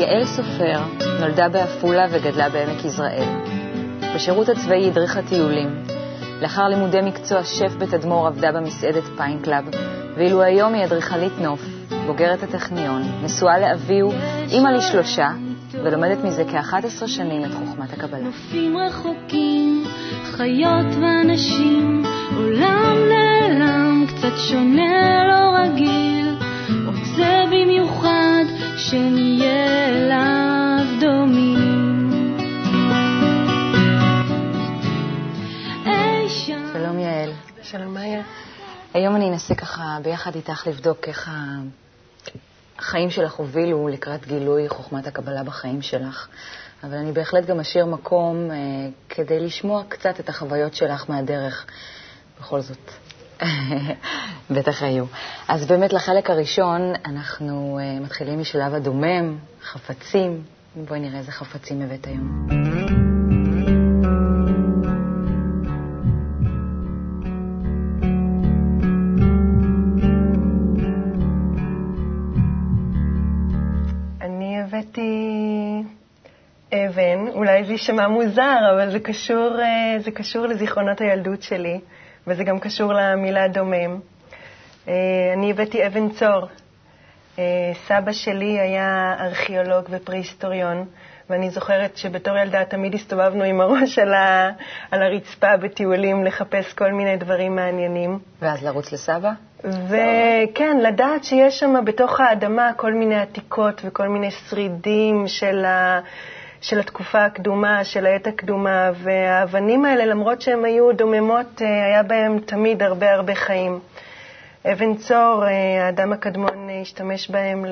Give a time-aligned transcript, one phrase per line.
[0.00, 0.80] יעל סופר
[1.20, 3.28] נולדה בעפולה וגדלה בעמק יזרעאל.
[4.14, 5.68] בשירות הצבאי הדריכה טיולים.
[6.42, 9.64] לאחר לימודי מקצוע שף בתדמור עבדה במסעדת פיין קלאב,
[10.16, 11.60] ואילו היום היא אדריכלית נוף,
[12.06, 14.12] בוגרת הטכניון, נשואה לאביהו,
[14.50, 15.28] אימא לשלושה,
[15.72, 18.20] ולומדת מזה כ-11 שנים את חוכמת הקבלה.
[18.22, 19.84] נופים רחוקים,
[20.24, 22.02] חיות ואנשים,
[22.36, 26.36] עולם נעלם, קצת שונה, לא רגיל,
[26.86, 28.29] רוצה במיוחד
[28.80, 32.10] שנהיה אליו דומים.
[36.72, 37.32] שלום יעל.
[37.62, 38.22] שלום מאיה.
[38.94, 41.60] היום אני אנסה ככה ביחד איתך לבדוק איך ה-
[42.78, 46.28] החיים שלך הובילו לקראת גילוי חוכמת הקבלה בחיים שלך.
[46.84, 48.56] אבל אני בהחלט גם אשאיר מקום אה,
[49.08, 51.66] כדי לשמוע קצת את החוויות שלך מהדרך.
[52.40, 52.90] בכל זאת,
[54.54, 55.04] בטח היו.
[55.48, 60.42] אז באמת לחלק הראשון אנחנו אה, מתחילים משלב הדומם, חפצים.
[60.76, 62.46] בואי נראה איזה חפצים הבאת היום.
[74.20, 75.82] אני הבאתי
[76.72, 81.80] אבן, אולי זה יישמע מוזר, אבל זה קשור, אה, זה קשור לזיכרונות הילדות שלי,
[82.26, 84.00] וזה גם קשור למילה דומם.
[84.88, 84.94] אה,
[85.34, 86.46] אני הבאתי אבן צור.
[87.38, 87.44] אה,
[87.86, 90.84] סבא שלי היה ארכיאולוג ופרה-היסטוריון,
[91.30, 94.50] ואני זוכרת שבתור ילדה תמיד הסתובבנו עם הראש על, ה,
[94.90, 98.18] על הרצפה בטיולים לחפש כל מיני דברים מעניינים.
[98.42, 99.32] ואז לרוץ לסבא?
[99.64, 106.00] וכן, לדעת שיש שם בתוך האדמה כל מיני עתיקות וכל מיני שרידים של, ה...
[106.60, 112.38] של התקופה הקדומה, של העת הקדומה, והאבנים האלה, למרות שהן היו דוממות, אה, היה בהן
[112.38, 113.78] תמיד הרבה הרבה חיים.
[114.72, 117.64] אבן צור, אה, האדם הקדמון אה, השתמש בהם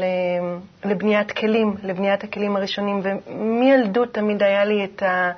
[0.84, 5.30] לבניית כלים, לבניית הכלים הראשונים, ומילדות תמיד היה לי את, ה,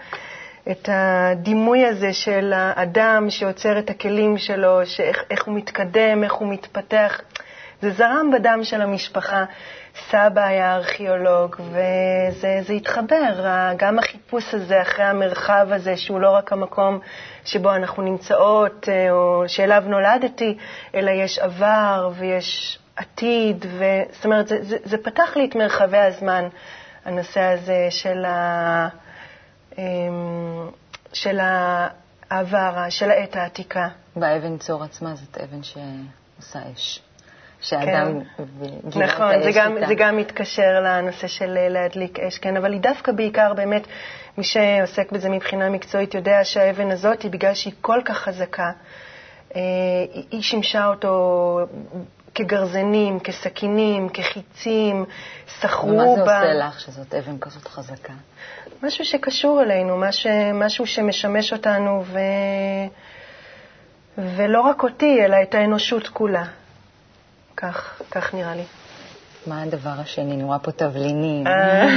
[0.71, 6.53] את הדימוי הזה של האדם שעוצר את הכלים שלו, שאיך איך הוא מתקדם, איך הוא
[6.53, 7.21] מתפתח.
[7.83, 9.45] זה זרם בדם של המשפחה.
[10.09, 13.47] סבא היה ארכיאולוג, וזה התחבר,
[13.77, 16.99] גם החיפוש הזה אחרי המרחב הזה, שהוא לא רק המקום
[17.45, 20.57] שבו אנחנו נמצאות, אה, או שאליו נולדתי,
[20.95, 23.85] אלא יש עבר ויש עתיד, ו...
[24.13, 26.49] זאת אומרת, זה, זה, זה פתח לי את מרחבי הזמן,
[27.05, 28.89] הנושא הזה של, ה...
[29.79, 30.71] אמ,
[31.13, 33.89] של העבר, של העת העתיקה.
[34.17, 37.03] באבן צור עצמה זאת אבן שעושה אש.
[37.61, 39.87] שאדם את נכון, זה גם, איתה.
[39.87, 43.83] זה גם מתקשר לנושא של אה, להדליק אש, כן, אבל היא דווקא בעיקר באמת,
[44.39, 48.71] מי שעוסק בזה מבחינה מקצועית יודע שהאבן הזאת, היא בגלל שהיא כל כך חזקה,
[49.57, 49.61] אה,
[50.13, 51.61] היא, היא שימשה אותו
[52.35, 55.05] כגרזנים, כסכינים, כחיצים,
[55.49, 56.03] סחרו בה.
[56.03, 58.13] ומה זה עושה לך שזאת אבן כזאת חזקה?
[58.83, 62.19] משהו שקשור אלינו, מש, משהו שמשמש אותנו, ו...
[64.19, 66.45] ולא רק אותי, אלא את האנושות כולה.
[67.63, 68.65] כך, כך נראה לי.
[69.47, 70.35] מה הדבר השני?
[70.35, 71.47] אני רואה פה תבלינים.
[71.47, 71.89] אה,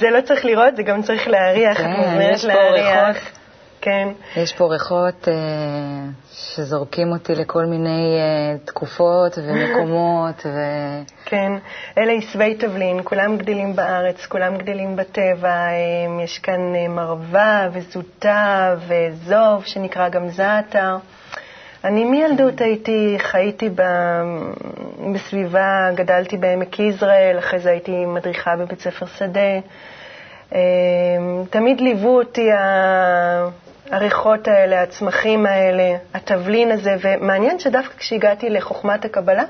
[0.00, 1.76] זה לא צריך לראות, זה גם צריך להריח.
[1.76, 2.70] כן, יש פה.
[2.70, 3.40] ריחות.
[3.80, 5.34] כן, יש פה ריחות אה,
[6.32, 10.58] שזורקים אותי לכל מיני אה, תקופות ומקומות, ו...
[11.24, 11.52] כן.
[11.98, 15.48] אלה עשבי תבלין, כולם גדלים בארץ, כולם גדלים בטבע.
[15.48, 20.96] אה, יש כאן אה, מרווה וזוטה וזוב, שנקרא גם זעתר.
[21.84, 23.82] אני מילדות הייתי, חייתי ב,
[25.14, 29.58] בסביבה, גדלתי בעמק יזרעאל, אחרי זה הייתי מדריכה בבית ספר שדה.
[30.54, 30.60] אה,
[31.50, 32.48] תמיד ליוו אותי
[33.90, 39.44] הריחות האלה, הצמחים האלה, התבלין הזה, ומעניין שדווקא כשהגעתי לחוכמת הקבלה,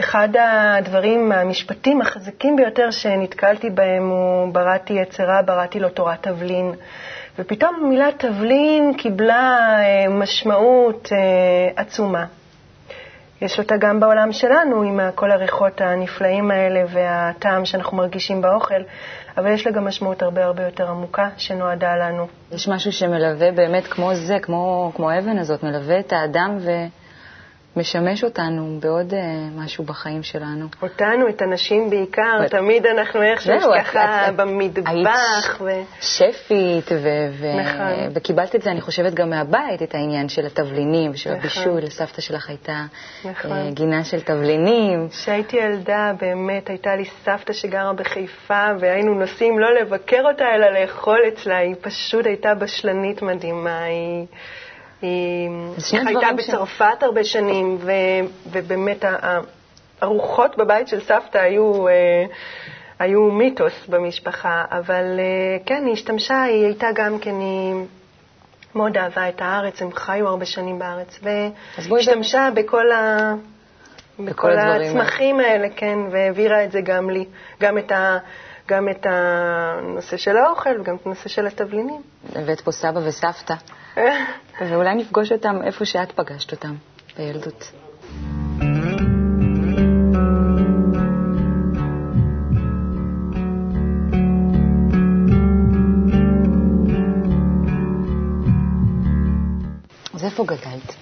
[0.00, 6.72] אחד הדברים, המשפטים החזקים ביותר שנתקלתי בהם הוא בראתי יצרה, בראתי לו תורת תבלין.
[7.38, 12.24] ופתאום המילה תבלין קיבלה אה, משמעות אה, עצומה.
[13.42, 18.82] יש אותה גם בעולם שלנו, עם כל הריחות הנפלאים האלה והטעם שאנחנו מרגישים באוכל,
[19.36, 22.26] אבל יש לה גם משמעות הרבה הרבה יותר עמוקה שנועדה לנו.
[22.52, 26.58] יש משהו שמלווה באמת כמו זה, כמו, כמו האבן הזאת, מלווה את האדם
[27.76, 29.20] ומשמש אותנו בעוד אה,
[29.56, 30.66] משהו בחיים שלנו.
[30.82, 33.52] אותנו, את הנשים בעיקר, אבל- תמיד אנחנו איכשהו
[33.84, 35.60] ככה את- במטבח.
[35.60, 35.70] ו...
[36.00, 38.10] שפית, ו- ו- נכון.
[38.14, 41.40] וקיבלת את זה, אני חושבת, גם מהבית, את העניין של התבלינים ושל נכון.
[41.40, 41.78] הבישול.
[41.82, 42.84] לסבתא שלך הייתה
[43.24, 43.52] נכון.
[43.52, 45.08] אה, גינה של תבלינים.
[45.08, 51.18] כשהייתי ילדה, באמת, הייתה לי סבתא שגרה בחיפה, והיינו נוסעים לא לבקר אותה, אלא לאכול
[51.28, 51.56] אצלה.
[51.56, 53.82] היא פשוט הייתה בשלנית מדהימה.
[53.82, 54.26] היא,
[55.02, 57.92] היא שני הייתה דברים ש- בצרפת הרבה שנים, ו,
[58.46, 59.04] ובאמת,
[60.00, 61.88] הרוחות בבית של סבתא היו...
[61.88, 62.24] אה,
[63.02, 67.74] היו מיתוס במשפחה, אבל uh, כן, היא השתמשה, היא הייתה גם כן, היא
[68.74, 73.34] מאוד אהבה את הארץ, הם חיו הרבה שנים בארץ, והשתמשה בכל, ה...
[74.18, 77.24] בכל הצמחים האלה, כן, והעבירה את זה גם לי,
[77.60, 78.18] גם את, ה...
[78.68, 82.02] גם את הנושא של האוכל וגם את הנושא של התבלינים.
[82.34, 83.54] הבאת פה סבא וסבתא,
[84.70, 86.74] ואולי נפגוש אותם איפה שאת פגשת אותם,
[87.16, 87.72] בילדות.
[100.14, 100.94] אז איפה גדלת?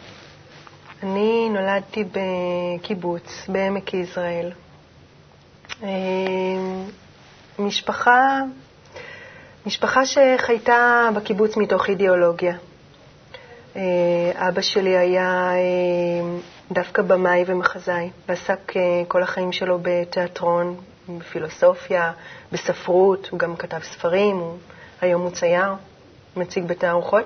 [1.03, 4.53] אני נולדתי בקיבוץ בעמק יזרעאל.
[5.83, 5.89] אה,
[7.59, 8.41] משפחה,
[9.67, 12.57] משפחה שחייתה בקיבוץ מתוך אידיאולוגיה.
[13.77, 16.39] אה, אבא שלי היה אה,
[16.73, 18.73] דווקא במאי ומחזאי, ועסק
[19.09, 20.77] כל החיים שלו בתיאטרון,
[21.09, 22.13] בפילוסופיה,
[22.53, 24.57] בספרות, הוא גם כתב ספרים, הוא,
[25.01, 25.75] היום הוא צייר.
[26.37, 27.25] מציג בתערוכות.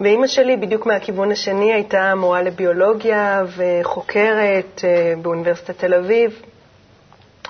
[0.00, 6.42] ואימא שלי, בדיוק מהכיוון השני, הייתה מורה לביולוגיה וחוקרת אה, באוניברסיטת תל אביב.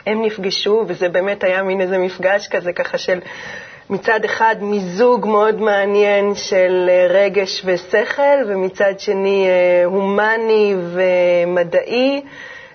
[0.07, 3.19] הם נפגשו, וזה באמת היה מין איזה מפגש כזה, ככה של
[3.91, 12.23] מצד אחד מיזוג מאוד מעניין של אה, רגש ושכל, ומצד שני אה, הומני ומדעי.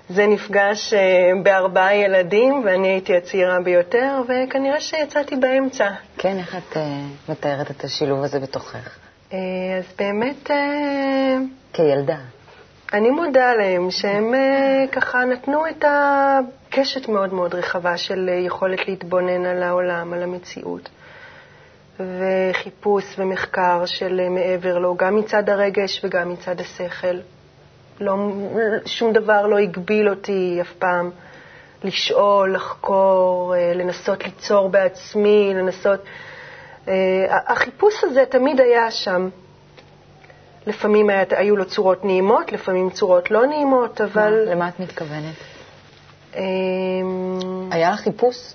[0.09, 5.89] זה נפגש אה, בארבעה ילדים, ואני הייתי הצעירה ביותר, וכנראה שיצאתי באמצע.
[6.17, 6.77] כן, איך את
[7.29, 8.97] מתארת את השילוב הזה בתוכך?
[9.31, 9.37] אז
[9.99, 10.49] באמת...
[11.73, 12.17] כילדה.
[12.93, 14.33] אני מודה להם שהם
[14.91, 20.89] ככה נתנו את הקשת מאוד מאוד רחבה של יכולת להתבונן על העולם, על המציאות.
[22.19, 27.17] וחיפוש ומחקר של מעבר לו, גם מצד הרגש וגם מצד השכל.
[27.99, 28.17] לא,
[28.85, 31.11] שום דבר לא הגביל אותי אף פעם
[31.83, 35.99] לשאול, לחקור, אה, לנסות ליצור בעצמי, לנסות...
[36.87, 36.93] אה,
[37.47, 39.29] החיפוש הזה תמיד היה שם.
[40.67, 44.45] לפעמים היה, היו לו צורות נעימות, לפעמים צורות לא נעימות, אבל...
[44.45, 45.35] מה, למה את מתכוונת?
[46.35, 48.53] אמ, היה לך חיפוש?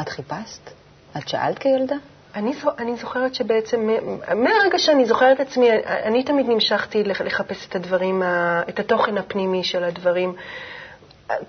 [0.00, 0.70] את חיפשת?
[1.16, 1.96] את שאלת כילדה?
[2.34, 3.88] אני, אני זוכרת שבעצם,
[4.34, 8.22] מהרגע שאני זוכרת את עצמי, אני תמיד נמשכתי לחפש את הדברים,
[8.68, 10.34] את התוכן הפנימי של הדברים.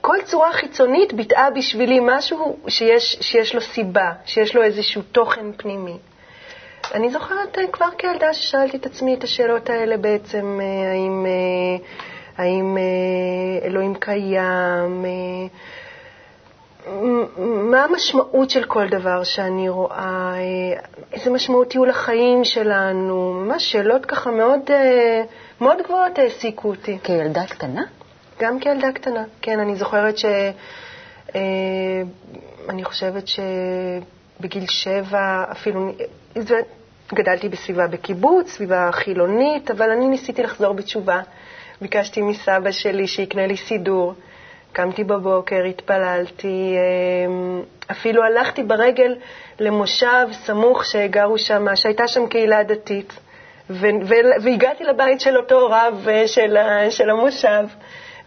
[0.02, 5.98] כל צורה חיצונית ביטאה בשבילי משהו שיש, שיש לו סיבה, שיש לו איזשהו תוכן פנימי.
[6.94, 11.86] אני זוכרת אה, כבר כילדה ששאלתי את עצמי את השאלות האלה בעצם, אה, האם, אה,
[12.44, 12.78] האם
[13.64, 15.06] אלוהים קיים,
[17.72, 20.34] מה המשמעות של כל דבר שאני רואה?
[21.14, 23.34] איזה משמעות יהיו לחיים שלנו?
[23.34, 25.24] ממש שאלות ככה מאוד, אה,
[25.62, 26.98] מאוד גבוהות העסיקו אותי.
[27.04, 27.84] כילדה קטנה?
[28.40, 29.60] גם כילדה קטנה, כן.
[29.60, 30.26] אני זוכרת ש...
[31.36, 31.42] אה,
[32.70, 35.92] אני חושבת שבגיל שבע, אפילו...
[37.14, 41.22] גדלתי בסביבה בקיבוץ, סביבה חילונית, אבל אני ניסיתי לחזור בתשובה.
[41.82, 44.14] ביקשתי מסבא שלי שיקנה לי סידור.
[44.74, 46.76] קמתי בבוקר, התפללתי,
[47.28, 49.16] אמ, אפילו הלכתי ברגל
[49.60, 53.20] למושב סמוך שגרו שם, שהייתה שם קהילה דתית,
[53.70, 56.58] והגעתי לבית של אותו רב אה, של,
[56.90, 57.64] של המושב,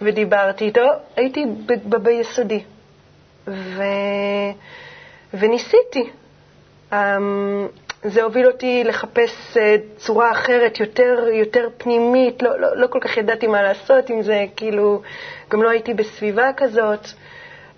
[0.03, 0.81] ודיברתי איתו,
[1.17, 1.45] הייתי
[1.87, 2.63] ביסודי,
[3.49, 3.83] ו...
[5.35, 6.11] וניסיתי.
[8.05, 13.17] זה הוביל אותי לחפש אה, צורה אחרת, יותר, יותר פנימית, לא, לא, לא כל כך
[13.17, 15.03] ידעתי מה לעשות עם זה, כאילו,
[15.51, 17.09] גם לא הייתי בסביבה כזאת.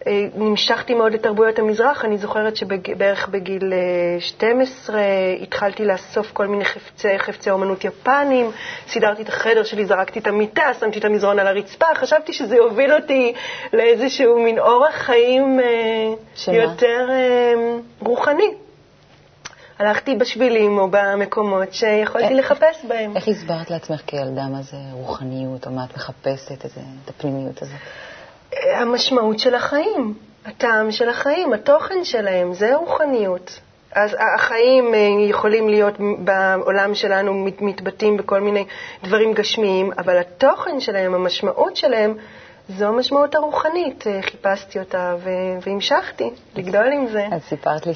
[0.06, 3.72] אה, נמשכתי מאוד לתרבויות המזרח, אני זוכרת שבערך בגיל
[4.18, 5.02] 12 אה,
[5.42, 8.50] התחלתי לאסוף כל מיני חפצי, חפצי אומנות יפנים,
[8.88, 12.92] סידרתי את החדר שלי, זרקתי את המיטה, שמתי את המזרון על הרצפה, חשבתי שזה יוביל
[12.92, 13.32] אותי
[13.72, 15.60] לאיזשהו מין אורח חיים
[16.34, 16.56] שמה?
[16.56, 17.08] יותר
[18.00, 18.65] רוחני.
[19.78, 23.16] הלכתי בשבילים או במקומות שיכולתי לחפש בהם.
[23.16, 26.70] איך הסברת לעצמך כילדה מה זה רוחניות, או מה את מחפשת, את,
[27.04, 27.76] את הפנימיות הזאת?
[28.74, 30.14] המשמעות של החיים,
[30.46, 33.60] הטעם של החיים, התוכן שלהם, זה רוחניות.
[33.92, 38.64] אז החיים אה, יכולים להיות בעולם שלנו מתבטאים בכל מיני
[39.04, 42.14] דברים גשמיים, אבל התוכן שלהם, המשמעות שלהם,
[42.68, 44.06] זו המשמעות הרוחנית.
[44.06, 45.14] אה, חיפשתי אותה
[45.66, 47.26] והמשכתי לגדול עם זה.
[47.32, 47.94] אז סיפרת לי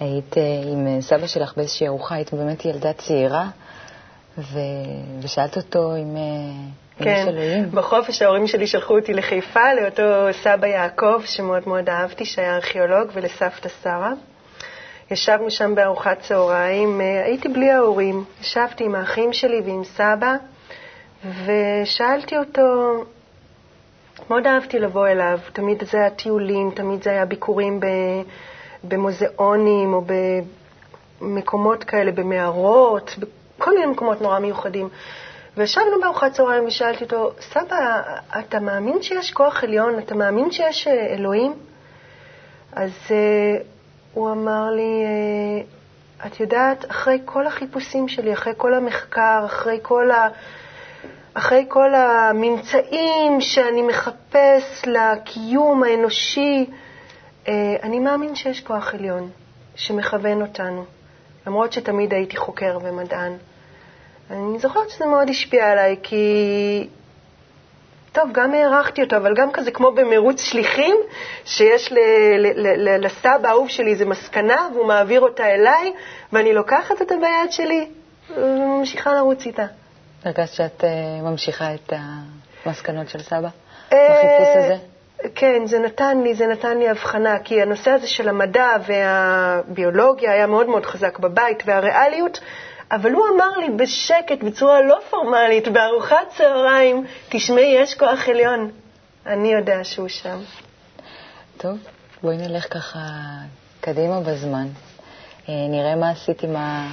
[0.00, 3.46] היית אה, עם אה, סבא שלך באיזושהי ארוחה, היית באמת ילדה צעירה,
[4.38, 4.58] ו...
[5.22, 7.64] ושאלת אותו אם אה, כן.
[7.70, 10.02] בחופש ההורים שלי שלחו אותי לחיפה, לאותו
[10.42, 14.12] סבא יעקב, שמאוד מאוד אהבתי, שהיה ארכיאולוג, ולסבתא שרה.
[15.10, 20.34] ישבנו שם בארוחת צהריים, הייתי בלי ההורים, ישבתי עם האחים שלי ועם סבא,
[21.44, 22.64] ושאלתי אותו,
[24.30, 27.86] מאוד אהבתי לבוא אליו, תמיד זה היה טיולים, תמיד זה היה ביקורים ב,
[28.84, 30.04] במוזיאונים או
[31.20, 33.14] במקומות כאלה, במערות,
[33.58, 34.88] בכל מיני מקומות נורא מיוחדים.
[35.56, 38.02] וישבנו בארוחת צהריים ושאלתי אותו, סבא,
[38.38, 39.98] אתה מאמין שיש כוח עליון?
[39.98, 41.52] אתה מאמין שיש אה, אלוהים?
[42.72, 43.12] אז uh,
[44.14, 45.04] הוא אמר לי,
[46.22, 50.28] uh, את יודעת, אחרי כל החיפושים שלי, אחרי כל המחקר, אחרי כל, ה...
[51.34, 56.66] אחרי כל הממצאים שאני מחפש לקיום האנושי,
[57.82, 59.30] אני מאמין שיש כוח עליון
[59.74, 60.84] שמכוון אותנו,
[61.46, 63.32] למרות שתמיד הייתי חוקר ומדען.
[64.30, 66.88] אני זוכרת שזה מאוד השפיע עליי, כי...
[68.12, 70.96] טוב, גם הערכתי אותו, אבל גם כזה כמו במרוץ שליחים,
[71.44, 71.96] שיש ל-
[72.38, 75.92] ל- ל- לסבא האהוב שלי איזו מסקנה, והוא מעביר אותה אליי,
[76.32, 77.88] ואני לוקחת אותה ביד שלי
[78.36, 79.66] וממשיכה לרוץ איתה.
[80.24, 80.86] הרגשת שאת uh,
[81.22, 81.92] ממשיכה את
[82.66, 83.48] המסקנות של סבא
[83.86, 84.76] בחיפוש הזה?
[85.34, 90.46] כן, זה נתן לי, זה נתן לי הבחנה, כי הנושא הזה של המדע והביולוגיה היה
[90.46, 92.40] מאוד מאוד חזק בבית, והריאליות
[92.90, 98.70] אבל הוא אמר לי בשקט, בצורה לא פורמלית, בארוחת צהריים, תשמעי, יש כוח עליון.
[99.26, 100.38] אני יודע שהוא שם.
[101.56, 101.78] טוב,
[102.22, 102.98] בואי נלך ככה
[103.80, 104.68] קדימה בזמן.
[105.48, 106.90] אה, נראה מה עשית עם, ה...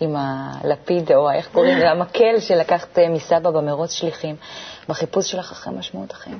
[0.00, 4.36] עם הלפיד, או איך קוראים לזה, המקל שלקחת אה, מסבא במרוץ שליחים,
[4.88, 6.38] בחיפוש שלך אחרי משמעות החיים.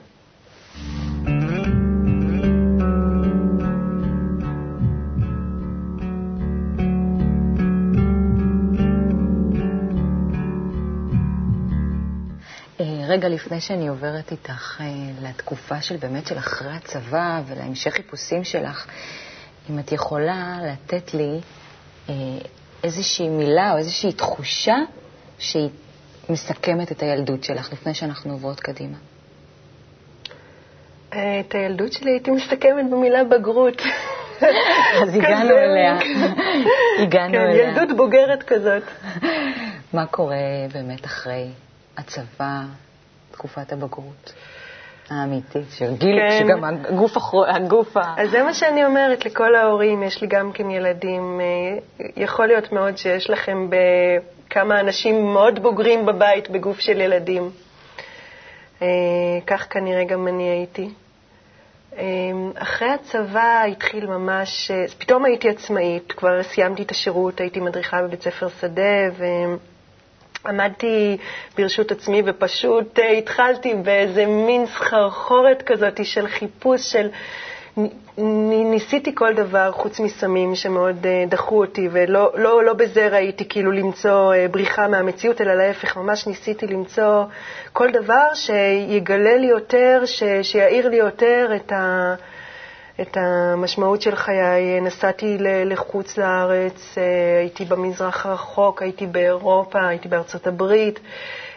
[13.11, 14.87] רגע לפני שאני עוברת איתך אה,
[15.23, 18.87] לתקופה של באמת של אחרי הצבא ולהמשך חיפושים שלך,
[19.71, 21.41] אם את יכולה לתת לי
[22.09, 22.15] אה,
[22.85, 24.77] איזושהי מילה או איזושהי תחושה
[25.39, 25.69] שהיא
[26.29, 28.97] מסכמת את הילדות שלך, לפני שאנחנו עוברות קדימה.
[31.11, 33.83] את הילדות שלי הייתי מסכמת במילה בגרות.
[35.03, 35.99] אז הגענו אליה.
[37.03, 37.69] הגענו כן, אליה.
[37.69, 38.83] ילדות בוגרת כזאת.
[39.93, 40.37] מה קורה
[40.75, 41.49] באמת אחרי
[41.99, 42.61] הצבא,
[43.31, 44.33] תקופת הבגרות
[45.11, 46.39] האמיתית, שגיל, כן.
[46.39, 47.17] שגם הגוף,
[47.49, 48.15] הגוף ה...
[48.17, 51.41] אז זה מה שאני אומרת לכל ההורים, יש לי גם כן ילדים.
[51.41, 53.69] אה, יכול להיות מאוד שיש לכם
[54.51, 57.51] כמה אנשים מאוד בוגרים בבית בגוף של ילדים.
[58.83, 58.87] אה,
[59.47, 60.89] כך כנראה גם אני הייתי.
[61.99, 62.05] אה,
[62.55, 68.49] אחרי הצבא התחיל ממש, פתאום הייתי עצמאית, כבר סיימתי את השירות, הייתי מדריכה בבית ספר
[68.61, 69.25] שדה, ו...
[70.47, 71.17] עמדתי
[71.59, 77.09] ברשות עצמי ופשוט התחלתי באיזה מין סחרחורת כזאת של חיפוש של...
[78.71, 83.73] ניסיתי כל דבר חוץ מסמים שמאוד uh, דחו אותי, ולא לא, לא בזה ראיתי כאילו
[83.73, 87.25] למצוא uh, בריחה מהמציאות, אלא להפך, ממש ניסיתי למצוא
[87.73, 92.15] כל דבר שיגלה לי יותר, ש, שיעיר לי יותר את ה...
[93.01, 94.81] את המשמעות של חיי.
[94.81, 101.01] נסעתי לחוץ לארץ, אה, הייתי במזרח הרחוק, הייתי באירופה, הייתי בארצות הברית.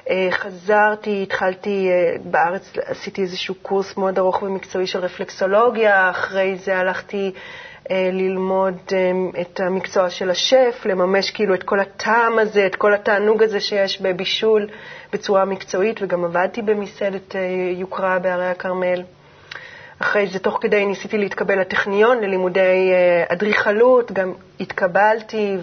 [0.10, 6.78] אה, חזרתי, התחלתי אה, בארץ, עשיתי איזשהו קורס מאוד ארוך ומקצועי של רפלקסולוגיה, אחרי זה
[6.78, 7.32] הלכתי
[7.90, 8.78] ללמוד
[9.42, 14.02] את המקצוע של השף, לממש כאילו את כל הטעם הזה, את כל התענוג הזה שיש
[14.02, 14.68] בבישול
[15.14, 17.36] בצורה מקצועית, וגם עבדתי במסעדת
[17.78, 19.04] יוקרה בהרי הכרמל.
[20.04, 25.58] אחרי זה, תוך כדי, ניסיתי להתקבל לטכניון ללימודי אה, אדריכלות, גם התקבלתי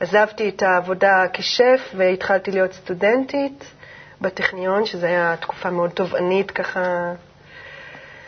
[0.00, 3.64] ועזבתי את העבודה כשף והתחלתי להיות סטודנטית
[4.20, 7.12] בטכניון, שזו הייתה תקופה מאוד תובענית ככה.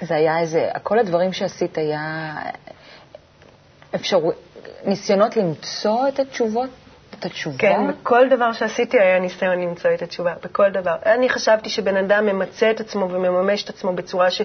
[0.01, 2.35] זה היה איזה, כל הדברים שעשית היה
[3.95, 4.33] אפשרו,
[4.85, 6.71] ניסיונות למצוא את התשובות
[7.19, 7.59] את התשובה?
[7.59, 10.95] כן, בכל דבר שעשיתי היה ניסיון למצוא את התשובה, בכל דבר.
[11.07, 14.43] אני חשבתי שבן אדם ממצה את עצמו ומממש את עצמו בצורה ש...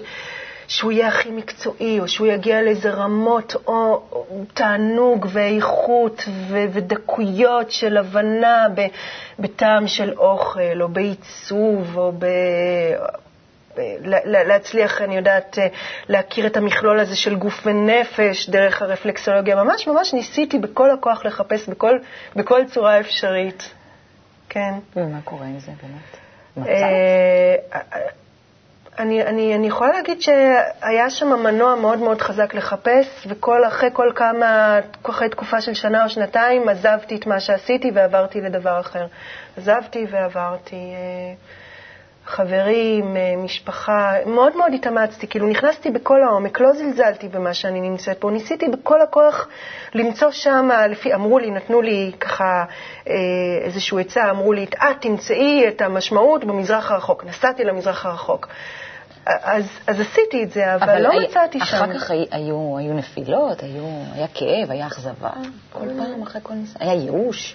[0.68, 4.02] שהוא יהיה הכי מקצועי, או שהוא יגיע לאיזה רמות או,
[4.54, 8.86] תענוג ואיכות ו, ודקויות של הבנה ב,
[9.38, 12.26] בטעם של אוכל, או בעיצוב, או ב...
[14.24, 15.58] להצליח, אני יודעת,
[16.08, 19.64] להכיר את המכלול הזה של גוף ונפש דרך הרפלקסולוגיה.
[19.64, 21.98] ממש ממש ניסיתי בכל הכוח לחפש בכל,
[22.36, 23.70] בכל צורה אפשרית.
[24.48, 24.72] כן.
[24.96, 26.68] ומה קורה עם זה באמת?
[26.68, 28.27] אה, מצב?
[28.98, 34.78] אני, אני, אני יכולה להגיד שהיה שם מנוע מאוד מאוד חזק לחפש, ואחרי כל כמה,
[35.02, 39.06] אחרי תקופה של שנה או שנתיים, עזבתי את מה שעשיתי ועברתי לדבר אחר.
[39.56, 40.76] עזבתי ועברתי.
[40.76, 41.34] אה,
[42.28, 48.18] חברים, אה, משפחה, מאוד מאוד התאמצתי, כאילו נכנסתי בכל העומק, לא זלזלתי במה שאני נמצאת
[48.20, 49.48] פה, ניסיתי בכל הכוח
[49.94, 52.64] למצוא שם, לפי, אמרו לי, נתנו לי ככה
[53.08, 53.14] אה,
[53.64, 57.24] איזושהי עצה, אמרו לי, את תמצאי את המשמעות במזרח הרחוק.
[57.24, 58.48] נסעתי למזרח הרחוק.
[59.26, 61.64] אז, אז עשיתי את זה, אבל, אבל לא היה- מצאתי שם.
[61.76, 65.30] אחר כך הי- היו, היו נפילות, היו, היה כאב, היה אכזבה,
[65.72, 66.76] כל פעם אחרי כל ניסיון.
[66.80, 67.54] היה ייאוש.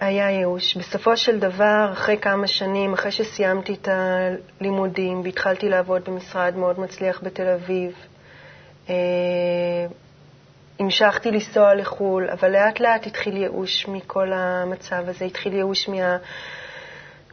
[0.00, 0.76] היה ייאוש.
[0.76, 7.20] בסופו של דבר, אחרי כמה שנים, אחרי שסיימתי את הלימודים והתחלתי לעבוד במשרד מאוד מצליח
[7.22, 7.92] בתל אביב,
[8.88, 8.94] אה,
[10.80, 16.16] המשכתי לנסוע לחו"ל, אבל לאט לאט התחיל ייאוש מכל המצב הזה, התחיל ייאוש מה...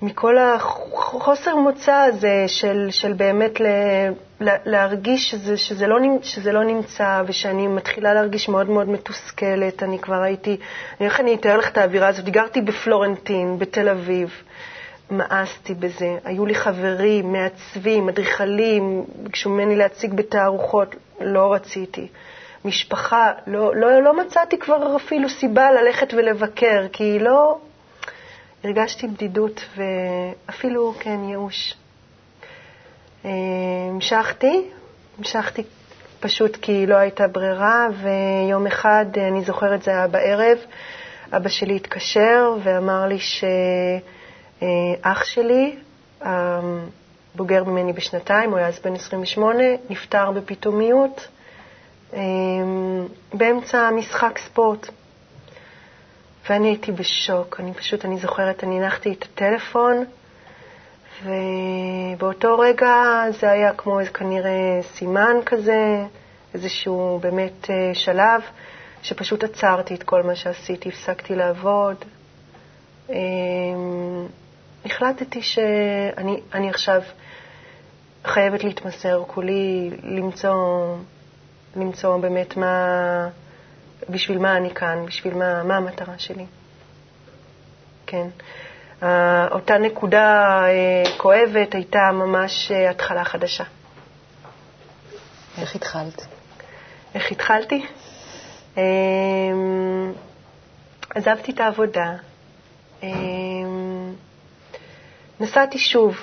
[0.02, 3.66] מכל החוסר מוצא הזה של, של באמת ל,
[4.42, 9.84] להרגיש שזה, שזה, לא, שזה לא נמצא ושאני מתחילה להרגיש מאוד מאוד מתוסכלת.
[9.84, 10.58] אני כבר הייתי,
[11.00, 12.26] איך אני אתאר לך את האווירה הזאת?
[12.26, 14.42] גרתי בפלורנטין, בתל אביב.
[15.12, 16.18] מאסתי בזה.
[16.24, 22.08] היו לי חברים, מעצבים, אדריכלים, ביקשו ממני להציג בתערוכות, לא רציתי.
[22.66, 27.58] משפחה, לא, לא, לא מצאתי כבר אפילו סיבה ללכת ולבקר, כי לא...
[28.64, 31.76] הרגשתי בדידות ואפילו, כן, ייאוש.
[33.26, 33.30] אה,
[33.90, 34.70] המשכתי,
[35.18, 35.64] המשכתי
[36.20, 40.58] פשוט כי לא הייתה ברירה, ויום אחד, אה, אני זוכרת, זה היה בערב,
[41.34, 45.76] אבא שלי התקשר ואמר לי שאח שלי,
[46.26, 46.60] אה,
[47.36, 51.28] בוגר ממני בשנתיים, הוא היה אז בן 28, נפטר בפתאומיות
[53.34, 54.90] באמצע משחק ספורט.
[56.50, 57.60] ואני הייתי בשוק.
[57.60, 60.06] אני פשוט, אני זוכרת, אני הנחתי את הטלפון,
[61.24, 66.04] ובאותו רגע זה היה כמו כנראה סימן כזה,
[66.54, 68.42] איזשהו באמת אה, שלב,
[69.02, 71.96] שפשוט עצרתי את כל מה שעשיתי, הפסקתי לעבוד.
[73.10, 73.16] אה,
[74.86, 77.02] החלטתי שאני אני עכשיו
[78.26, 80.96] חייבת להתמסר כולי, למצוא,
[81.76, 83.30] למצוא באמת מה...
[84.10, 86.46] בשביל מה אני כאן, בשביל מה, מה המטרה שלי.
[88.06, 88.28] כן.
[89.02, 89.06] Uh,
[89.52, 93.64] אותה נקודה uh, כואבת הייתה ממש uh, התחלה חדשה.
[95.58, 96.26] איך התחלת?
[97.16, 97.86] איך התחלתי?
[98.76, 98.80] Um,
[101.10, 102.14] עזבתי את העבודה,
[103.02, 103.06] um,
[105.40, 106.18] נסעתי שוב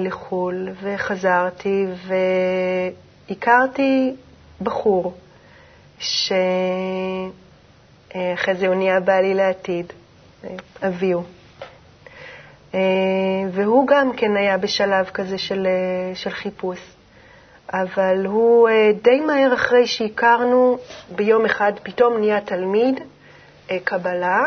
[0.00, 1.86] לחו"ל וחזרתי
[3.28, 4.14] והכרתי
[4.62, 5.14] בחור
[5.98, 6.54] שאחרי
[8.54, 9.92] זה הוא נהיה בעלי לעתיד,
[10.82, 11.22] אביהו.
[13.52, 15.66] והוא גם כן היה בשלב כזה של,
[16.14, 16.78] של חיפוש.
[17.72, 18.68] אבל הוא
[19.02, 20.78] די מהר אחרי שהכרנו,
[21.16, 23.00] ביום אחד פתאום נהיה תלמיד
[23.84, 24.42] קבלה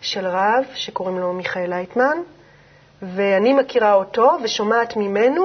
[0.00, 2.16] של רב שקוראים לו מיכאל לייטמן,
[3.02, 5.44] ואני מכירה אותו ושומעת ממנו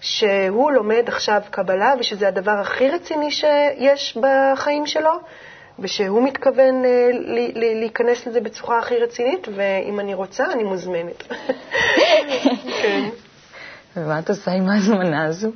[0.00, 5.12] שהוא לומד עכשיו קבלה ושזה הדבר הכי רציני שיש בחיים שלו,
[5.78, 7.08] ושהוא מתכוון אה,
[7.54, 11.22] להיכנס לזה בצורה הכי רצינית, ואם אני רוצה, אני מוזמנת.
[12.82, 13.08] כן.
[13.96, 15.50] ומה את עושה עם ההזמנה הזו?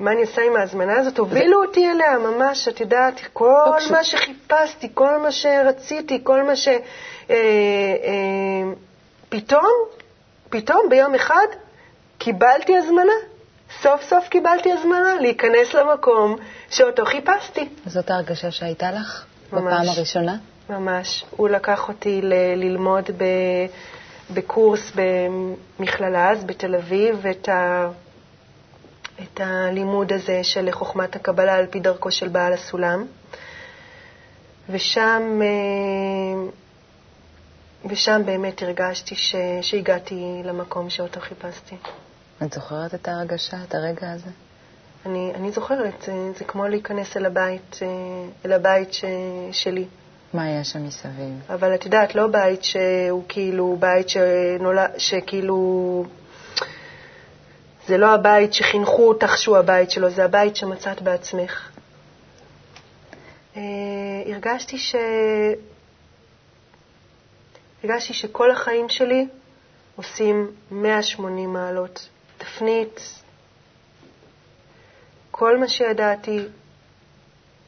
[0.00, 1.18] מה אני עושה עם ההזמנה הזאת?
[1.18, 6.68] הובילו אותי אליה, ממש, את יודעת, כל מה שחיפשתי, כל מה שרציתי, כל מה ש...
[7.30, 7.36] אה,
[9.28, 9.70] פתאום,
[10.50, 11.46] פתאום ביום אחד
[12.18, 13.12] קיבלתי הזמנה.
[13.82, 16.36] סוף סוף קיבלתי הזמנה להיכנס למקום
[16.70, 17.68] שאותו חיפשתי.
[17.86, 20.36] זאת ההרגשה שהייתה לך ממש, בפעם הראשונה?
[20.70, 21.24] ממש.
[21.30, 23.66] הוא לקח אותי ל- ללמוד ב-
[24.34, 27.88] בקורס במכללה אז בתל אביב את, ה-
[29.22, 33.06] את הלימוד הזה של חוכמת הקבלה על פי דרכו של בעל הסולם.
[34.70, 35.40] ושם,
[37.90, 41.76] ושם באמת הרגשתי ש- שהגעתי למקום שאותו חיפשתי.
[42.42, 44.30] את זוכרת את ההרגשה, את הרגע הזה?
[45.06, 47.78] אני, אני זוכרת, זה, זה כמו להיכנס אל הבית,
[48.44, 49.04] אל הבית ש,
[49.52, 49.84] שלי.
[50.34, 51.40] מה היה שם מסביב?
[51.50, 56.04] אבל את יודעת, לא בית שהוא כאילו בית שנולד, שכאילו...
[57.86, 61.70] זה לא הבית שחינכו אותך שהוא הבית שלו, זה הבית שמצאת בעצמך.
[63.56, 63.62] אה,
[64.26, 64.94] הרגשתי ש...
[67.84, 69.26] הרגשתי שכל החיים שלי
[69.96, 72.08] עושים 180 מעלות.
[72.38, 73.00] תפנית,
[75.36, 76.38] כל מה שידעתי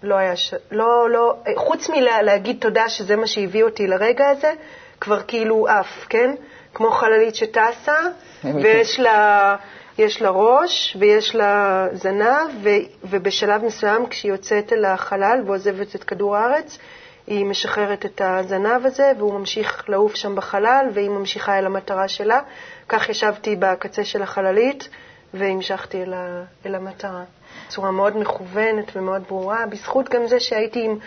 [0.03, 0.55] לא היה, ש...
[0.71, 4.53] לא, לא, חוץ מלהגיד תודה שזה מה שהביא אותי לרגע הזה,
[5.01, 6.35] כבר כאילו עף, כן?
[6.75, 7.97] כמו חללית שטסה,
[8.45, 9.57] ויש לה,
[9.99, 12.69] יש לה ראש ויש לה זנב, ו...
[13.05, 16.79] ובשלב מסוים כשהיא יוצאת אל החלל ועוזבת את כדור הארץ,
[17.27, 22.41] היא משחררת את הזנב הזה, והוא ממשיך לעוף שם בחלל, והיא ממשיכה אל המטרה שלה.
[22.89, 24.89] כך ישבתי בקצה של החללית
[25.35, 26.43] והמשכתי אל, ה...
[26.67, 27.25] אל המטרה.
[27.67, 30.99] בצורה מאוד מכוונת ומאוד ברורה, בזכות גם זה שהייתי עם,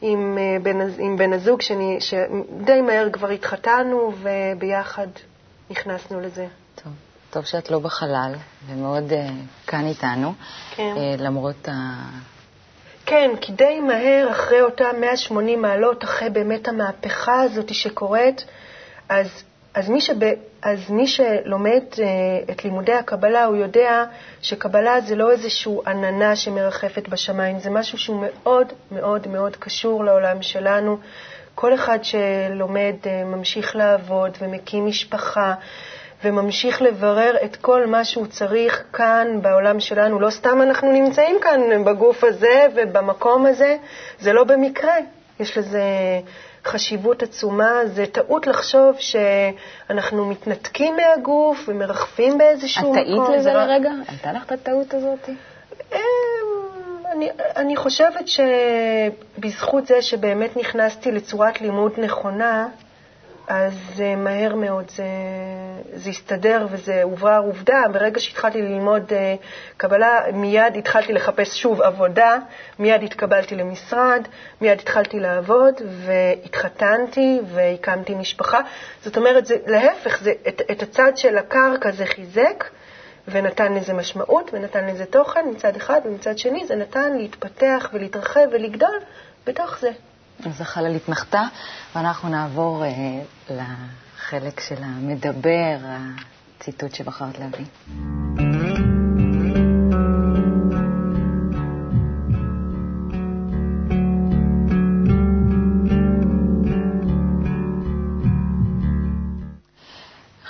[0.00, 5.08] עם, בן, עם בן הזוג, שאני, שדי מהר כבר התחתנו, וביחד
[5.70, 6.46] נכנסנו לזה.
[6.74, 6.92] טוב.
[7.30, 8.34] טוב שאת לא בחלל,
[8.66, 9.14] ומאוד uh,
[9.66, 10.32] כאן איתנו,
[10.76, 10.94] כן.
[10.96, 11.72] uh, למרות ה...
[13.06, 18.44] כן, כי די מהר אחרי אותם 180 מעלות, אחרי באמת המהפכה הזאת שקורית,
[19.08, 19.26] אז,
[19.76, 20.14] אז, מי, שב,
[20.62, 21.98] אז מי שלומד uh,
[22.50, 24.04] את לימודי הקבלה, הוא יודע
[24.42, 30.42] שקבלה זה לא איזושהי עננה שמרחפת בשמיים, זה משהו שהוא מאוד מאוד מאוד קשור לעולם
[30.42, 30.98] שלנו.
[31.54, 35.54] כל אחד שלומד uh, ממשיך לעבוד ומקים משפחה.
[36.24, 40.20] וממשיך לברר את כל מה שהוא צריך כאן בעולם שלנו.
[40.20, 43.76] לא סתם אנחנו נמצאים כאן בגוף הזה ובמקום הזה,
[44.20, 44.94] זה לא במקרה.
[45.40, 45.82] יש לזה
[46.66, 47.70] חשיבות עצומה.
[47.86, 53.26] זה טעות לחשוב שאנחנו מתנתקים מהגוף ומרחפים באיזשהו את מקום.
[53.26, 53.90] טעית לזה זה רק- לרגע?
[54.08, 55.28] הייתה לך את הטעות הזאת?
[55.92, 55.98] אמ,
[57.12, 62.68] אני, אני חושבת שבזכות זה שבאמת נכנסתי לצורת לימוד נכונה,
[63.48, 65.04] אז אה, מהר מאוד זה,
[65.94, 67.82] זה הסתדר וזה הוברר עובדה.
[67.92, 69.34] ברגע שהתחלתי ללמוד אה,
[69.76, 72.38] קבלה, מיד התחלתי לחפש שוב עבודה,
[72.78, 74.28] מיד התקבלתי למשרד,
[74.60, 78.60] מיד התחלתי לעבוד והתחתנתי והקמתי משפחה.
[79.02, 82.64] זאת אומרת, זה, להפך, זה, את, את הצד של הקרקע זה חיזק.
[83.28, 88.98] ונתן לזה משמעות ונתן לזה תוכן מצד אחד, ומצד שני זה נתן להתפתח ולהתרחב ולגדול
[89.46, 89.90] בתוך זה.
[90.44, 91.42] אז החלל התנחתה,
[91.94, 92.90] ואנחנו נעבור אה,
[93.50, 95.76] לחלק של המדבר,
[96.58, 97.66] הציטוט שבחרת להביא.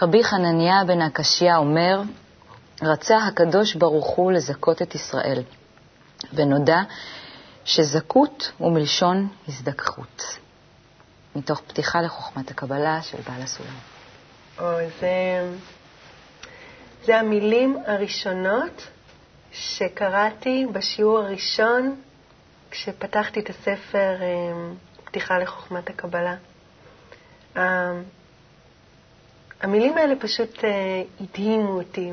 [0.03, 2.03] רבי חנניה בן הקשיא אומר,
[2.83, 5.43] רצה הקדוש ברוך הוא לזכות את ישראל,
[6.33, 6.81] ונודע
[7.67, 10.39] שזכות הוא מלשון הזדככות,
[11.37, 13.77] מתוך פתיחה לחוכמת הקבלה של בעל הסולם.
[14.59, 15.09] או, זה,
[17.05, 18.87] זה המילים הראשונות
[19.53, 21.97] שקראתי בשיעור הראשון
[22.71, 24.27] כשפתחתי את הספר אה,
[25.05, 26.35] פתיחה לחוכמת הקבלה.
[27.57, 27.93] אה,
[29.63, 32.11] המילים האלה פשוט אה, הדהימו אותי,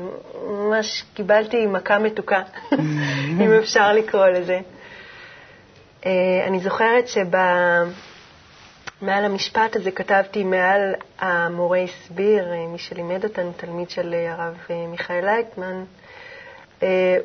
[0.48, 2.42] ממש קיבלתי מכה מתוקה,
[3.42, 4.60] אם אפשר לקרוא לזה.
[6.06, 7.88] אה, אני זוכרת שמעל
[9.24, 14.56] המשפט הזה כתבתי מעל המורה הסביר, אה, מי שלימד אותנו, תלמיד של אה, הרב
[14.88, 15.84] מיכאל לייטמן,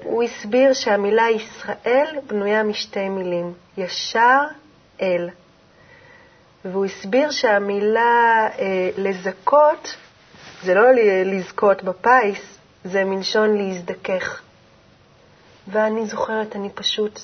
[0.03, 4.39] הוא הסביר שהמילה ישראל בנויה משתי מילים, ישר
[5.01, 5.29] אל.
[6.65, 8.47] והוא הסביר שהמילה
[8.97, 9.95] לזכות
[10.63, 10.91] זה לא
[11.25, 14.41] לזכות בפיס, זה מלשון להזדכך.
[15.67, 17.19] ואני זוכרת, אני פשוט,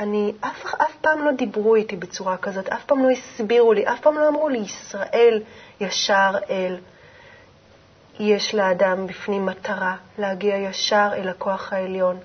[0.00, 4.00] אני, אף, אף פעם לא דיברו איתי בצורה כזאת, אף פעם לא הסבירו לי, אף
[4.00, 5.42] פעם לא אמרו לי, ישראל
[5.80, 6.78] ישר אל.
[8.20, 12.18] יש לאדם בפנים מטרה להגיע ישר אל הכוח העליון.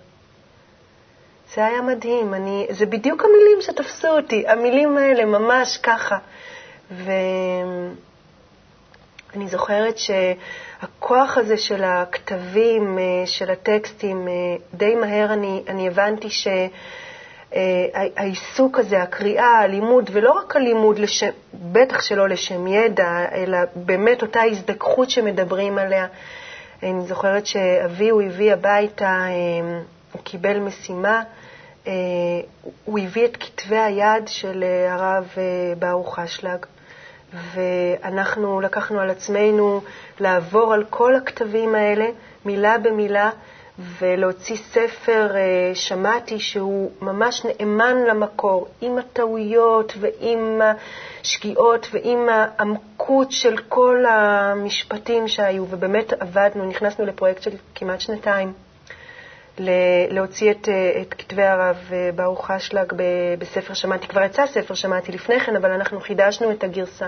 [1.56, 6.18] זה היה מדהים, אני, זה בדיוק המילים שתפסו אותי, המילים האלה ממש ככה.
[6.92, 7.96] ואני
[9.48, 14.34] זוכרת שהכוח הזה של הכתבים, אה, של הטקסטים, אה,
[14.74, 16.48] די מהר אני, אני הבנתי ש...
[17.54, 17.62] אה,
[18.16, 24.42] העיסוק הזה, הקריאה, הלימוד, ולא רק הלימוד, לשם, בטח שלא לשם ידע, אלא באמת אותה
[24.42, 26.08] הזדככות שמדברים עליה.
[26.84, 29.80] אני זוכרת שאבי, הוא הביא הביתה, אה,
[30.12, 31.24] הוא קיבל משימה,
[31.88, 31.94] אה,
[32.86, 35.30] הוא הביא את כתבי היד של הרב
[35.80, 36.66] ברוך אשלג,
[37.54, 39.82] ואנחנו לקחנו על עצמנו
[40.20, 42.06] לעבור על כל הכתבים האלה,
[42.46, 43.30] מילה במילה,
[43.80, 50.62] ולהוציא ספר uh, שמעתי שהוא ממש נאמן למקור, עם הטעויות ועם
[51.22, 58.54] השגיאות ועם העמקות של כל המשפטים שהיו, ובאמת עבדנו, נכנסנו לפרויקט של כמעט שנתיים.
[60.10, 60.70] להוציא את,
[61.02, 62.94] את כתבי הרב ברוך אשלג
[63.40, 64.08] בספר שמעתי.
[64.08, 67.08] כבר יצא ספר שמעתי לפני כן, אבל אנחנו חידשנו את הגרסה.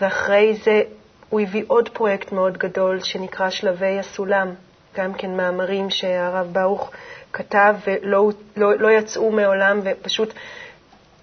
[0.00, 0.82] ואחרי זה
[1.30, 4.54] הוא הביא עוד פרויקט מאוד גדול שנקרא שלבי הסולם,
[4.96, 6.90] גם כן מאמרים שהרב ברוך
[7.32, 10.34] כתב ולא לא, לא יצאו מעולם, ופשוט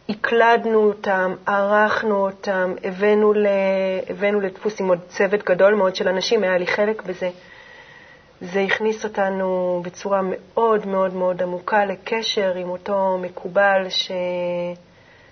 [0.09, 3.47] הקלדנו אותם, ערכנו אותם, הבאנו, ל,
[4.09, 7.29] הבאנו לדפוס עם עוד צוות גדול מאוד של אנשים, היה לי חלק בזה.
[8.41, 14.11] זה הכניס אותנו בצורה מאוד מאוד מאוד עמוקה לקשר עם אותו מקובל ש...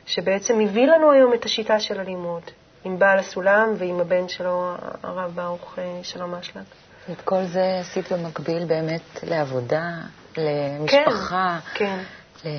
[0.05, 2.43] שבעצם הביא לנו היום את השיטה של הלימוד,
[2.83, 4.73] עם בעל הסולם ועם הבן שלו,
[5.03, 6.88] הרב ברוך שלום אשלג.
[7.11, 9.83] את כל זה עשית במקביל באמת לעבודה,
[10.37, 11.59] למשפחה.
[11.73, 11.99] כן,
[12.43, 12.49] כן.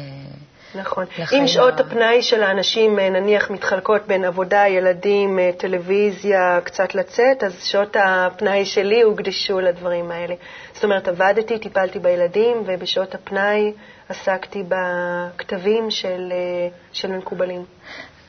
[0.75, 1.05] נכון.
[1.19, 6.59] לחיים אם שעות ה- הפנאי של האנשים, אה, נניח, מתחלקות בין עבודה, ילדים, אה, טלוויזיה,
[6.65, 10.35] קצת לצאת, אז שעות הפנאי שלי הוקדשו לדברים האלה.
[10.75, 13.73] זאת אומרת, עבדתי, טיפלתי בילדים, ובשעות הפנאי
[14.09, 17.65] עסקתי בכתבים של, אה, של מקובלים.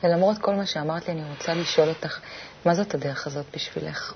[0.04, 2.18] ולמרות כל מה שאמרת לי, אני רוצה לשאול אותך,
[2.64, 4.14] מה זאת הדרך הזאת בשבילך?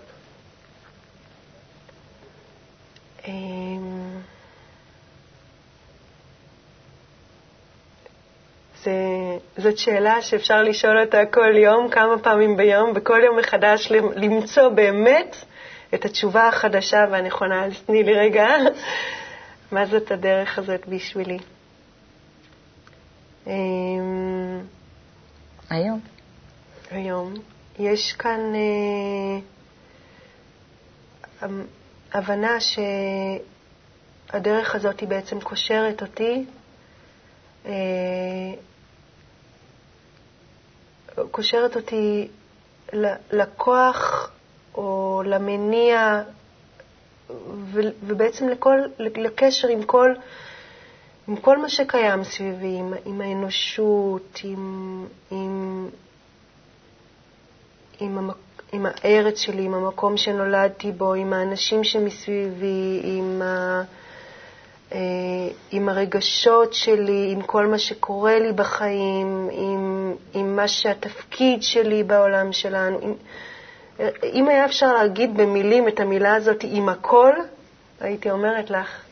[8.84, 8.92] זה,
[9.56, 15.36] זאת שאלה שאפשר לשאול אותה כל יום, כמה פעמים ביום, בכל יום מחדש למצוא באמת
[15.94, 17.64] את התשובה החדשה והנכונה.
[17.64, 18.48] אז תני לי רגע,
[19.72, 21.38] מה זאת הדרך הזאת בשבילי?
[23.46, 24.60] אמ,
[25.70, 26.00] היום.
[26.90, 27.34] היום
[27.78, 29.38] יש כאן אה,
[31.46, 31.64] אמ,
[32.12, 32.56] הבנה
[34.30, 36.44] שהדרך הזאת היא בעצם קושרת אותי,
[37.66, 37.72] אה,
[41.30, 42.28] קושרת אותי
[43.32, 44.30] לכוח
[44.74, 46.22] או למניע
[48.06, 50.14] ובעצם לכל, לקשר עם כל,
[51.28, 55.88] עם כל מה שקיים סביבי, עם, עם האנושות, עם, עם,
[58.00, 58.36] עם, המק,
[58.76, 63.82] עם הארץ שלי, עם המקום שנולדתי בו, עם האנשים שמסביבי, עם, ה,
[64.92, 64.98] אה,
[65.70, 72.52] עם הרגשות שלי, עם כל מה שקורה לי בחיים, עם, עם מה שהתפקיד שלי בעולם
[72.52, 72.98] שלנו.
[73.02, 73.14] עם,
[74.24, 77.32] אם היה אפשר להגיד במילים את המילה הזאת עם הכל,
[78.00, 79.04] הייתי אומרת לך,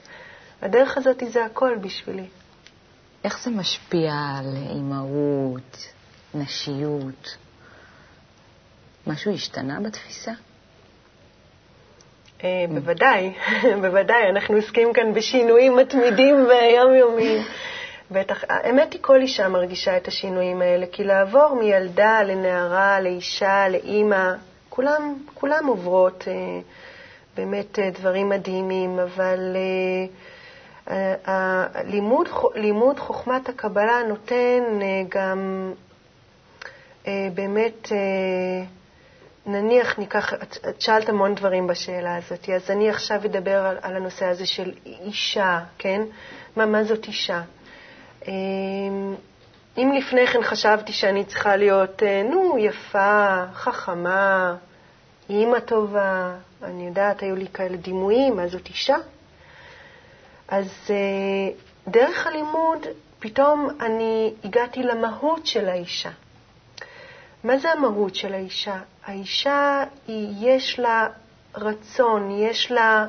[0.63, 2.27] הדרך הזאת זה הכל בשבילי.
[3.25, 5.87] איך זה משפיע על אימהות,
[6.35, 7.37] נשיות?
[9.07, 10.33] משהו השתנה בתפיסה?
[12.45, 13.33] אה, בוודאי,
[13.83, 17.43] בוודאי, אנחנו עוסקים כאן בשינויים מתמידים ויומיומיים.
[18.11, 24.33] בטח, האמת היא, כל אישה מרגישה את השינויים האלה, כי לעבור מילדה לנערה, לאישה, לאימא,
[24.69, 26.35] כולם, כולם עוברות אה,
[27.37, 29.57] באמת אה, דברים מדהימים, אבל
[30.89, 34.63] אה, אה, לימוד, לימוד חוכמת הקבלה נותן
[35.09, 35.73] גם
[37.07, 38.65] אה, באמת, אה,
[39.47, 44.27] נניח ניקח, את, שאלת המון דברים בשאלה הזאת, אז אני עכשיו אדבר על, על הנושא
[44.27, 46.03] הזה של אישה, כן?
[46.57, 47.43] מה, מה זאת אישה?
[48.29, 48.33] אה,
[49.79, 54.57] אם לפני כן חשבתי שאני צריכה להיות, אה, נו, יפה, חכמה,
[55.31, 58.97] אימא טובה, אני יודעת, היו לי כאלה דימויים, מה זאת אישה?
[60.49, 61.55] אז אה,
[61.89, 62.87] דרך הלימוד
[63.19, 66.11] פתאום אני הגעתי למהות של האישה.
[67.45, 68.79] מה זה המהות של האישה?
[69.07, 71.09] האישה, היא, יש לה
[71.55, 73.07] רצון, יש לה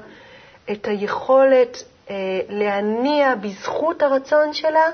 [0.72, 2.16] את היכולת אה,
[2.50, 4.90] להניע בזכות הרצון שלה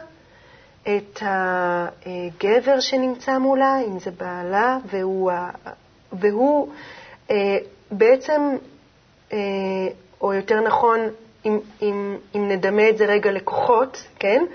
[0.82, 5.32] את הגבר שנמצא מולה, אם זה בעלה, והוא,
[6.14, 6.70] והוא
[7.32, 7.58] אה,
[7.92, 8.42] בעצם,
[9.34, 9.38] אה,
[10.22, 11.00] או יותר נכון,
[11.46, 14.46] אם, אם, אם נדמה את זה רגע לכוחות, כן?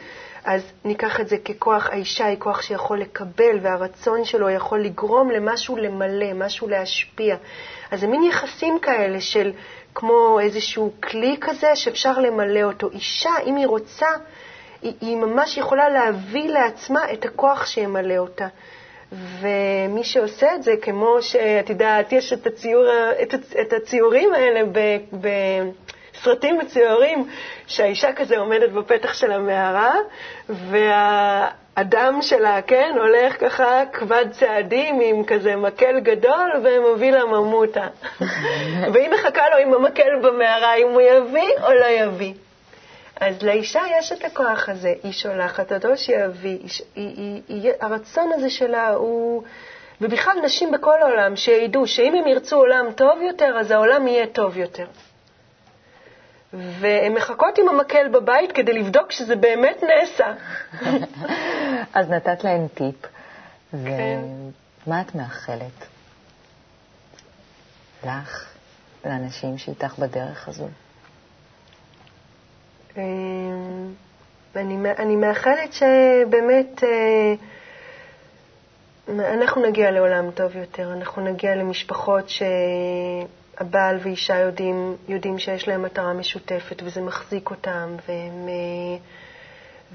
[0.46, 5.76] אז ניקח את זה ככוח, האישה היא כוח שיכול לקבל, והרצון שלו יכול לגרום למשהו
[5.76, 7.36] למלא, משהו להשפיע.
[7.90, 9.52] אז זה מין יחסים כאלה של
[9.94, 12.90] כמו איזשהו כלי כזה שאפשר למלא אותו.
[12.90, 14.06] אישה, אם היא רוצה,
[14.82, 18.48] היא, היא ממש יכולה להביא לעצמה את הכוח שימלא אותה.
[19.12, 22.84] ומי שעושה את זה, כמו שאת יודעת, יש את, הציור,
[23.22, 25.28] את, את הציורים האלה ב,
[26.20, 27.28] בסרטים מצוירים,
[27.66, 29.94] שהאישה כזה עומדת בפתח של המערה,
[30.48, 37.86] והאדם שלה, כן, הולך ככה כבד צעדים עם כזה מקל גדול ומביא לה ממוטה.
[38.92, 42.34] והיא מחכה לו עם המקל במערה, אם הוא יביא או לא יביא.
[43.20, 48.50] אז לאישה יש את הכוח הזה, היא שולחת אותו שיביא, היא, היא, היא, הרצון הזה
[48.50, 49.42] שלה הוא,
[50.00, 54.56] ובכלל נשים בכל העולם, שידעו שאם הם ירצו עולם טוב יותר, אז העולם יהיה טוב
[54.56, 54.86] יותר.
[56.80, 60.32] והן מחכות עם המקל בבית כדי לבדוק שזה באמת נעשה.
[61.98, 63.06] אז נתת להן טיפ,
[63.70, 64.20] כן.
[64.86, 65.86] ומה את מאחלת?
[68.04, 68.46] לך,
[69.04, 70.68] לאנשים שאיתך בדרך הזו?
[72.96, 73.92] אמ,
[74.56, 77.34] אני, אני מאחלת שבאמת אה,
[79.08, 82.28] אנחנו נגיע לעולם טוב יותר, אנחנו נגיע למשפחות
[83.58, 88.98] שהבעל ואישה יודעים, יודעים שיש להם מטרה משותפת וזה מחזיק אותם, והם, אה,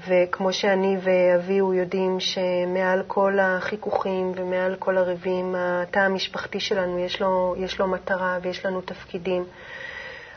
[0.08, 7.20] וכמו שאני ואבי הוא יודעים שמעל כל החיכוכים ומעל כל הריבים, התא המשפחתי שלנו יש
[7.20, 9.44] לו, יש לו מטרה ויש לנו תפקידים.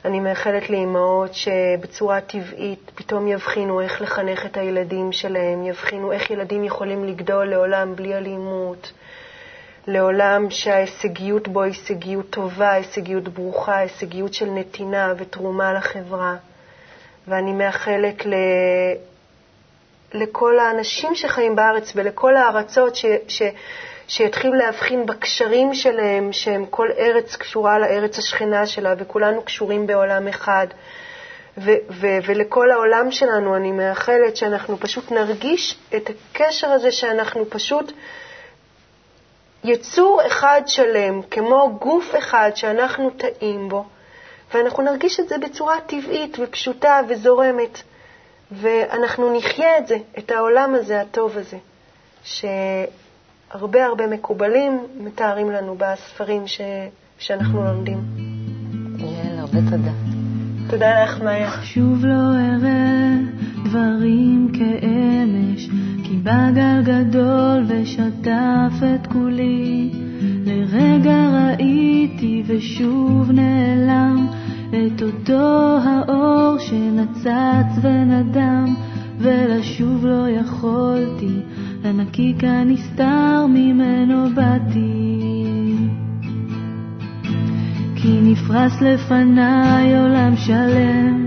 [0.05, 6.63] אני מאחלת לאימהות שבצורה טבעית פתאום יבחינו איך לחנך את הילדים שלהם, יבחינו איך ילדים
[6.63, 8.91] יכולים לגדול לעולם בלי אלימות,
[9.87, 16.35] לעולם שההישגיות בו היא הישגיות טובה, הישגיות ברוכה, הישגיות של נתינה ותרומה לחברה.
[17.27, 18.33] ואני מאחלת ל...
[20.13, 23.05] לכל האנשים שחיים בארץ ולכל הארצות ש...
[23.27, 23.41] ש...
[24.07, 30.67] שיתחילו להבחין בקשרים שלהם, שהם כל ארץ קשורה לארץ השכנה שלה, וכולנו קשורים בעולם אחד.
[31.57, 37.91] ו- ו- ולכל העולם שלנו אני מאחלת שאנחנו פשוט נרגיש את הקשר הזה שאנחנו פשוט
[39.67, 43.85] יצור אחד שלם, כמו גוף אחד שאנחנו טעים בו,
[44.53, 47.81] ואנחנו נרגיש את זה בצורה טבעית ופשוטה וזורמת,
[48.51, 51.57] ואנחנו נחיה את זה, את העולם הזה, הטוב הזה,
[52.23, 56.61] שהרבה הרבה מקובלים מתארים לנו בספרים ש...
[57.19, 57.97] שאנחנו לומדים.
[58.97, 59.91] יאללה, הרבה תודה.
[60.69, 61.51] תודה לך, מאיה.
[61.63, 63.11] שוב לא אראה
[63.65, 64.63] דברים כי
[66.25, 69.91] בא גל גדול ושטף את כולי.
[70.45, 74.27] לרגע ראיתי ושוב נעלם
[74.69, 78.75] את אותו האור שנצץ ונדם,
[79.19, 81.39] ולשוב לא יכולתי,
[81.83, 85.75] הנקיק הנסתר ממנו באתי.
[87.95, 91.24] כי נפרס לפניי עולם שלם,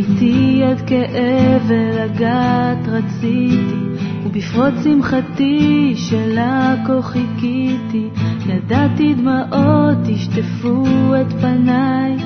[0.00, 8.08] אמיתי עד כאב ולגעת רציתי, ובפרוץ שמחתי שלה כה חיכיתי,
[8.46, 10.84] ידעתי דמעות ישטפו
[11.20, 12.16] את פניי,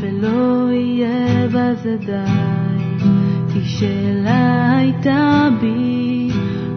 [0.00, 3.04] ולא יהיה בזה די.
[3.52, 6.28] כי שאלה הייתה בי,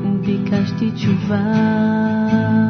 [0.03, 2.66] וביקשתי תשובה.